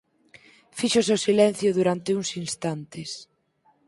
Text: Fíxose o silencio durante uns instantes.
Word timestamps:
Fíxose 0.77 1.11
o 1.17 1.23
silencio 1.27 1.69
durante 1.77 2.09
uns 2.19 2.29
instantes. 2.45 3.09